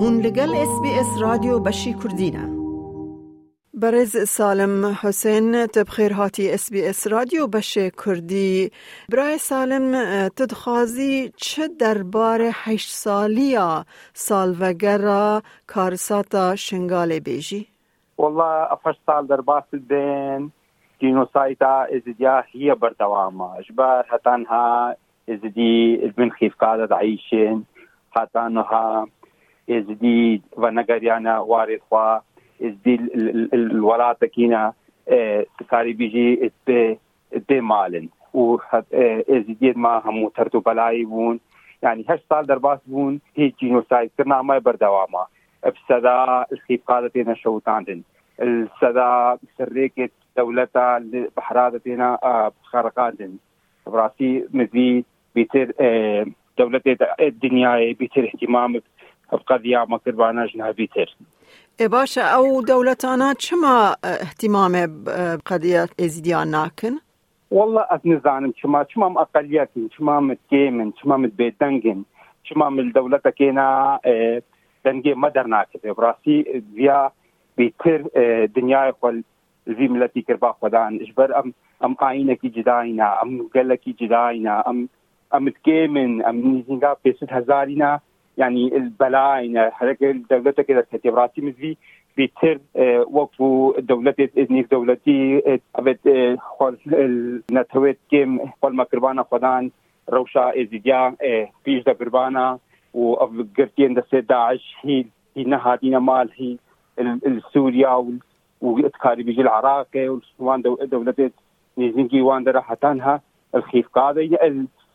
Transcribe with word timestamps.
هون 0.00 0.20
لگل 0.20 0.54
اس 0.54 0.80
بی 0.82 0.90
اس 1.00 1.22
رادیو 1.22 1.58
بشی 1.58 1.94
کردینه 1.94 2.48
برز 3.74 4.16
سالم 4.16 4.86
حسین 4.86 5.66
تبخیر 5.66 6.12
هاتی 6.12 6.50
اس 6.50 6.72
بی 6.72 6.86
اس 6.86 7.06
رادیو 7.06 7.46
بشه 7.46 7.90
کردی. 7.90 8.70
برای 9.12 9.38
سالم 9.38 9.92
تدخوازی 10.28 11.32
چه 11.36 11.68
دربار 11.80 12.40
هشت 12.52 12.90
سالی 12.90 13.58
سالوگر 14.12 15.40
کارساتا 15.66 16.56
شنگال 16.56 17.18
بیجی؟ 17.18 17.66
والله 18.18 18.72
افش 18.72 18.94
سال 19.06 19.26
در 19.26 19.40
باس 19.40 19.74
بین 19.88 20.52
جينوسايدا 21.00 21.86
ازديا 21.96 22.44
هي 22.52 22.74
بردوامة 22.74 23.62
جبار 23.62 24.04
هتانها 24.08 24.96
ازدي 25.28 26.12
من 26.18 26.30
خيف 26.30 26.54
قادة 26.56 26.96
عيشين 26.96 27.66
هتانها 28.16 29.08
إزدي 29.70 30.42
ونقريانا 30.56 31.38
وارد 31.38 31.80
خوا 31.90 32.18
ازدي 32.62 32.94
الولات 33.54 34.24
كينا 34.24 34.72
تكاري 35.58 35.92
بيجي 35.92 36.52
اتبه 37.32 37.60
مالن. 37.60 38.08
و 38.34 38.58
إزدي 39.30 39.72
ما 39.72 40.02
همو 40.04 40.28
ترتو 40.28 40.60
بلاي 40.60 41.04
بون. 41.04 41.40
يعني 41.82 42.04
هش 42.08 42.20
سال 42.30 42.46
درباس 42.46 42.78
بون 42.86 43.20
هي 43.36 43.52
جينوسايد 43.60 44.10
كرنا 44.18 44.42
ما 44.42 44.58
بردوامة 44.58 45.26
بسدا 45.66 46.46
الخيف 46.52 46.80
قادتنا 46.86 47.34
شوتاندن. 47.34 48.02
السدا 48.40 49.38
سريكت 49.58 50.12
دولتا 50.36 51.04
بحرادتنا 51.36 52.18
خرقات 52.62 53.14
براسي 53.86 54.44
مزي 54.52 55.04
بيتر 55.34 55.72
دولة 56.58 56.80
الدنيا 57.20 57.92
بيتر 57.92 58.24
اهتمام 58.24 58.80
بقضية 59.32 59.84
ما 59.88 59.98
كربانا 59.98 60.46
جنها 60.46 60.70
بيتر 60.70 61.16
باشا 61.80 62.22
أو 62.22 62.60
دولتانا 62.60 63.34
چما 63.34 63.96
اهتمام 64.04 64.72
بقضية 65.04 65.88
ازديان 66.00 66.48
ناكن؟ 66.50 66.98
والله 67.50 67.84
اتنزانم 67.90 68.52
چما 68.52 68.84
چما 68.84 69.20
اقليات 69.20 69.68
چما 69.98 70.20
متكيمن 70.20 70.92
چما 70.92 71.16
متبيتنجن 71.16 72.04
چما 72.44 72.68
من 72.68 72.80
الدولة 72.80 73.18
كينا 73.18 74.00
دنجي 74.84 75.14
مدر 75.14 75.46
ناكن. 75.46 75.78
براسي 75.92 76.62
بيا 76.74 77.10
بيتر 77.56 78.02
دنيا 78.46 78.94
خل 79.02 79.22
زي 79.66 79.88
ملتي 79.88 80.22
كربا 80.22 80.54
خدان. 80.62 81.00
اجبر 81.00 81.38
أم 81.38 81.52
أم 81.84 81.96
آينكي 82.02 82.48
جداينا 82.48 83.22
أم 83.22 83.48
قلكي 83.54 83.94
جداينا 84.00 84.70
أم 84.70 84.88
أم 85.34 85.48
تكيمن 85.48 86.24
أم 86.24 86.36
نيزنغا 86.36 86.96
بيست 87.04 87.32
هزارينا. 87.32 88.00
يعني 88.38 88.76
البلاينا 88.76 89.70
حركة 89.70 90.10
الدولة 90.10 90.50
كده 90.50 90.86
كتبراتي 90.92 91.40
مزي 91.40 91.76
بيتر 92.16 92.58
وقفو 93.10 93.74
دولتي 93.78 94.30
نيك 94.50 94.70
دولتي 94.70 95.42
أبد 95.76 95.98
نتويت 97.52 97.98
كيم 98.10 98.38
قول 98.62 98.74
ما 98.74 98.84
كربانا 98.84 99.22
خدان 99.30 99.70
روشا 100.08 100.62
إزيديا 100.62 101.14
بيش 101.64 101.84
دا 101.84 101.92
كربانا 101.92 102.58
و 102.94 103.14
قرتين 103.58 103.94
دا 103.94 104.20
داعش 104.20 104.74
هي 104.82 105.04
هي 105.36 105.44
نهادينا 105.44 105.98
مال 105.98 106.30
هي 106.36 106.56
السوريا 107.26 108.18
واتكاري 108.60 109.22
بيجي 109.22 109.40
العراق 109.40 110.20
وان 110.38 110.62
دولة 110.62 111.30
نيزنجي 111.78 112.20
وان 112.20 112.44
درا 112.44 112.60
حتانها 112.60 113.20
الخيف 113.54 113.88
قاضي 113.88 114.36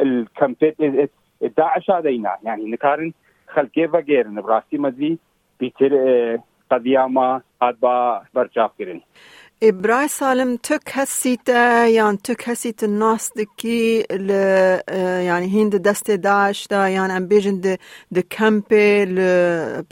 الكمبيت 0.00 0.76
داعش 1.56 1.90
هذينا 1.90 2.36
يعني 2.42 2.64
نكارن 2.70 3.12
خەلکێ 3.54 3.84
بەگێرن 3.94 4.36
ڕاستی 4.48 4.78
مەزوی 4.84 5.18
پیتر 5.58 5.92
قەدیاما 6.70 7.30
هات 7.62 7.76
بە 7.82 7.94
بەرچاپکردن. 8.34 9.00
ئێبرای 9.62 10.08
سالم 10.08 10.56
تو 10.56 10.76
کەسیتە 10.92 11.62
یان 11.98 12.16
تو 12.16 12.32
کەسیتە 12.44 12.86
ناستکی 13.02 14.02
لە 14.28 14.44
ینی 15.30 15.48
هند 15.54 15.74
دەستێ 15.88 16.16
داشدا 16.28 16.88
یان 16.88 17.10
ئەمبێژن 17.16 17.56
د 18.16 18.18
کەمپێ 18.34 18.88
لە 19.16 19.30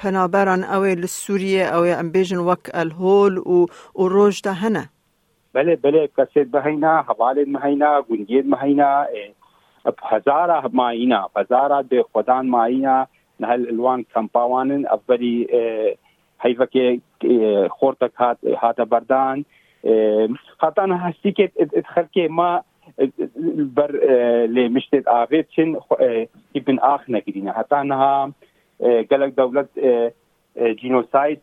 پەنابەران 0.00 0.62
ئەوێ 0.70 0.92
لە 1.02 1.08
سووریە 1.20 1.64
ئەوێ 1.72 1.92
ئەمبێژن 1.98 2.40
وەک 2.48 2.64
ئەلهۆل 2.76 3.34
و 3.52 3.56
و 4.00 4.02
ڕۆژدا 4.14 4.54
هەنە 4.62 4.84
بەێ 5.54 5.74
بەێ 5.82 6.04
کەسێت 6.16 6.48
بەهینا 6.54 6.94
هەواڵێت 7.08 7.48
مەهینا 7.54 7.90
گونگێت 8.08 8.46
مەهینا 8.52 8.90
هزارە 10.10 10.58
ماینا 10.80 11.22
هزارە 11.36 11.78
دێ 11.90 12.00
خۆدان 12.12 12.44
ماینا 12.54 12.96
ماينا 13.40 13.56
نهل 13.56 13.68
الوان 13.68 14.04
كمباوانن 14.14 14.86
افضلي 14.86 15.46
هيفك 16.40 17.00
خورتك 17.68 18.12
هات 18.16 18.38
هات 18.44 18.80
بردان 18.80 19.44
خاطانا 20.58 21.10
هستيكت 21.10 21.52
ادخلكي 21.60 22.28
ما 22.28 22.62
بر 23.56 23.92
لمشتت 24.46 25.08
آفيتشن 25.08 25.76
ابن 26.56 26.78
آخنا 26.78 27.18
كدينا 27.18 27.52
حتى 27.52 27.74
انها 27.80 28.32
قالك 29.10 29.32
دولة 29.36 29.66
جينوسايد 30.58 31.38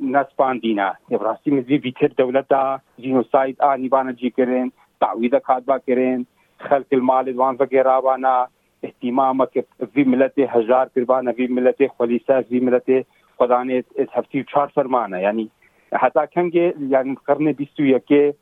ناس 0.00 0.26
باندينا 0.38 0.94
براسي 1.10 1.50
مزي 1.50 1.78
بيتر 1.78 2.12
دولة 2.18 2.80
جينوسايد 3.00 3.62
آني 3.62 3.88
بانا 3.88 4.12
جي 4.12 4.30
كرين 4.30 4.72
تعويضة 5.00 5.38
كاتبا 5.38 5.78
كرين 5.78 6.26
خلق 6.60 6.86
المال 6.92 7.38
وان 7.40 7.56
بانا 7.56 8.48
اهتمامك 8.84 9.66
بملة 9.94 10.30
هجار 10.38 10.88
قربانا 10.96 11.32
بملة 11.32 11.90
خليساس 11.98 12.44
بملة 12.50 13.04
خدانة 13.40 13.84
هفتي 13.98 14.40
وشار 14.40 14.68
فرمانا 14.68 15.18
يعني 15.18 15.48
یعنی 15.92 15.98
حتى 15.98 16.26
كم 16.26 16.50
يعني 16.54 16.74
یعنی 16.90 17.14
قرن 17.28 17.52
بيستو 17.52 17.82
يكي 17.82 18.32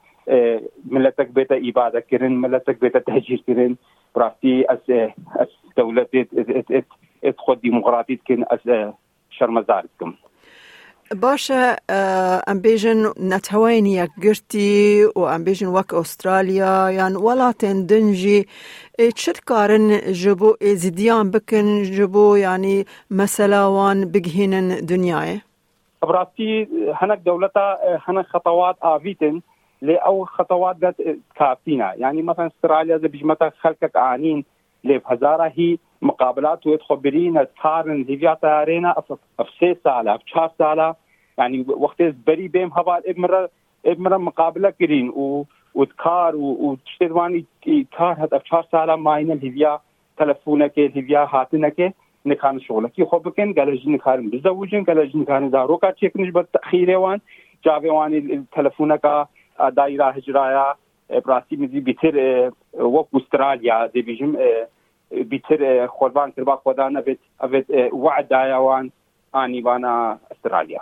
ملتك 0.84 1.28
بيتا 1.28 1.56
إبادة 1.68 2.00
كرن 2.00 2.32
ملتك 2.32 2.80
بيتا 2.80 2.98
تهجير 2.98 3.42
كرن 3.46 3.76
برافتي 4.16 4.64
أس, 4.72 4.90
أس 5.36 5.48
دولة 5.76 6.02
ات, 6.02 6.28
ات, 6.34 6.70
ات, 6.70 6.84
ات 7.24 7.38
خود 7.38 7.60
ديمقراطية 7.60 8.18
كن 8.28 8.44
شرمزار 9.30 9.86
کم۔ 10.00 10.14
باشا 11.12 11.76
ام 12.50 12.60
بيجن 12.60 13.12
نتهوين 13.20 13.86
يا 13.86 14.08
وام 15.16 15.44
بيجن 15.44 15.66
وك 15.66 15.94
أستراليا 15.94 16.88
يعني 16.88 17.16
ولا 17.16 17.52
تندنجي. 17.52 18.48
تشت 19.14 19.40
كارن 19.40 20.00
جبو؟ 20.12 20.56
ازديان 20.62 21.30
بكن 21.30 21.82
جبو؟ 21.82 22.34
يعني 22.34 22.86
مثلا 23.10 23.64
وان 23.64 24.04
بجهين 24.04 24.86
دنياي. 24.86 25.40
براسي 26.02 26.68
هناك 27.02 27.18
دولتا 27.18 27.78
هناك 28.08 28.26
خطوات 28.26 28.76
آفيتن 28.82 29.40
لأو 29.82 30.24
خطوات 30.24 30.76
كافينا. 31.36 31.94
يعني 31.94 32.22
مثلا 32.22 32.46
أستراليا 32.46 32.98
زي 32.98 33.08
بجمتا 33.08 33.50
خلقك 33.60 33.96
عانين 33.96 34.44
لي 34.84 35.00
هزارة 35.06 35.52
هي 35.56 35.78
مقابلات 36.02 36.66
وتخبرينا 36.66 37.44
تقارن 37.44 38.04
ديفيات 38.04 38.44
ارينا 38.44 38.94
اف 39.40 39.48
سي 39.60 39.76
ساله 39.84 40.14
اف 40.14 40.22
تشار 40.22 40.50
ساله 40.58 40.94
يعني 41.38 41.64
وقت 41.68 42.02
بري 42.02 42.48
بهم 42.48 42.72
هبا 42.72 43.10
ابمر 43.10 43.48
ابمر 43.86 44.18
مقابله 44.18 44.70
كرين. 44.70 45.08
و 45.08 45.44
وتكار 45.74 46.36
وتشتواني 46.36 47.44
كار 47.98 48.12
هاد 48.18 48.34
اف 48.34 48.42
تشار 48.42 48.66
ساله 48.72 48.96
ماين 48.96 49.32
الهيفيا 49.32 49.80
تلفونك 50.16 50.78
الهيفيا 50.78 51.28
هاتنك 51.32 51.94
نكان 52.26 52.60
شغلك 52.60 53.02
خو 53.02 53.18
بكن 53.18 53.54
قال 53.54 53.78
جن 53.78 53.96
كارم 53.96 54.30
بزوجن 54.30 54.84
قال 54.84 55.10
جن 55.10 55.24
كان 55.24 55.50
زاروكا 55.50 55.90
تشيك 55.90 56.16
نجبر 56.16 56.42
تاخيره 56.42 56.96
وان. 56.96 57.20
جاوي 57.64 57.90
وان 57.90 58.44
تلفونك 58.52 59.26
دايره 59.68 60.04
هجرايا 60.04 60.74
براسي 61.10 61.56
مزي 61.56 61.80
بيتر 61.80 62.14
وك 62.74 63.08
استراليا 63.16 63.86
ديفيجن 63.86 64.36
بيتر 65.12 65.86
قربان 65.86 66.30
كربا 66.30 66.60
خدان 66.64 66.96
ابد 66.96 67.18
ابد 67.40 67.64
وعد 67.92 68.28
دايوان 68.28 68.90
آني 69.34 69.60
بانا 69.60 70.18
أستراليا. 70.32 70.80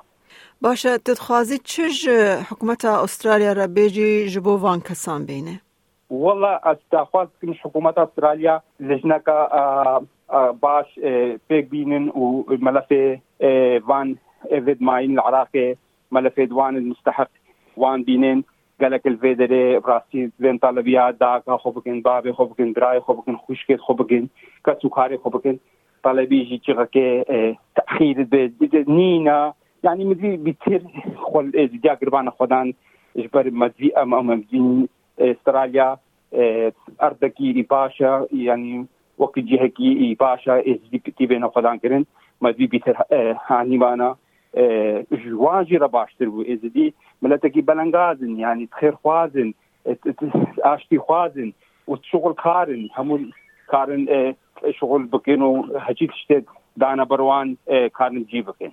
باشا 0.60 0.96
تتخوازي 0.96 1.58
تشج 1.58 2.10
حكومة 2.42 2.78
أستراليا 2.84 3.52
ربيجي 3.52 4.26
جبو 4.26 4.58
فان 4.58 4.80
كسان 4.80 5.24
بينه؟ 5.24 5.60
والله 6.10 6.60
أستخواز 6.64 7.28
كن 7.42 7.54
حكومة 7.54 7.94
أستراليا 7.98 8.60
لجنة 8.80 9.20
باش 10.32 11.00
بيك 11.50 11.64
بينن 11.64 12.12
وملف 12.14 12.88
فان 13.88 14.16
افيد 14.52 14.82
ماين 14.82 15.10
العراقي 15.10 15.76
ملف 16.10 16.40
دوان 16.40 16.76
المستحق 16.76 17.28
وان 17.76 18.02
بينن 18.80 18.90
قالك 18.90 19.06
الفيدري 19.06 19.78
براسي 19.78 20.30
بين 20.38 20.58
طلبيات 20.58 21.14
داكا 21.14 21.56
خوبكن 21.56 22.02
بابي 22.02 22.32
خوبكن 22.32 22.72
دراي 22.72 23.00
خوبكن 23.00 23.36
خوشكت 23.36 23.80
خوبكن 23.80 24.28
كسوكاري 24.66 25.18
خوبكن 25.18 25.58
طلبي 26.02 26.44
جي 26.44 26.58
تشغكي 26.58 27.24
تأخير 27.76 28.28
نينا 28.88 29.52
يعني 29.84 30.04
مدي 30.04 30.36
بيتر 30.36 30.80
خل 31.16 31.52
ازديا 31.56 31.94
قربان 31.94 32.30
خدان 32.30 32.74
اجبر 33.16 33.50
مدي 33.50 33.94
ام 33.96 34.14
ام 34.14 34.26
مدين 34.26 34.88
استراليا 35.20 35.96
اردكي 37.02 37.62
باشا 37.62 38.26
يعني 38.32 38.86
وقت 39.18 39.38
جهكي 39.38 40.16
باشا 40.20 40.60
ازدي 40.60 40.98
كتيبين 40.98 41.48
خدان 41.48 41.78
كرن 41.78 42.04
مدوی 42.40 42.66
بیتر 42.66 42.96
هانیمانە. 43.48 44.25
ژواژی 45.22 45.78
رە 45.78 45.88
باشتر 45.96 46.28
بوو. 46.32 46.48
ئێزدی 46.50 46.88
ملەتێکی 47.22 47.66
بەلەنگازن 47.68 48.32
ینی 48.42 48.68
خێرخوازن 48.78 49.50
ئاشتی 50.64 50.98
خوازن 50.98 51.52
و 51.88 51.96
شغل 52.10 52.32
کارن 52.32 52.82
هەموو 52.96 53.18
کارن 53.72 54.02
شغل 54.80 55.02
بکەن 55.12 55.40
و 55.42 55.52
هەچی 55.86 56.06
شتێک 56.20 56.44
دانە 56.80 57.04
بەروان 57.10 57.48
کارن 57.98 58.24
جی 58.30 58.42
بکەن 58.42 58.72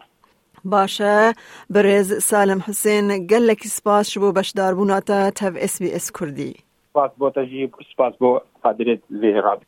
باشە 0.72 1.36
برێز 1.74 2.10
سالم 2.30 2.60
حسێن 2.68 3.08
گەلێکی 3.32 3.70
سپاس 3.78 4.18
بۆ 4.22 4.30
بەشداربووناتە 4.38 5.20
تەv 5.40 5.54
SسBS 5.72 6.06
کوردی. 6.18 6.54
سپاس 6.90 7.12
بۆ 7.20 7.28
تەژی 7.36 7.64
سپاس 7.92 8.14
بۆ 8.22 8.30
قادرێت 8.64 9.02
لێراب 9.22 9.62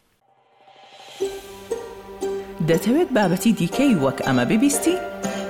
دەتەوێت 2.69 3.09
بابەتی 3.17 3.51
دیکەی 3.59 3.93
وەک 4.03 4.19
ئەمە 4.25 4.45
ببیستی؟ 4.51 4.95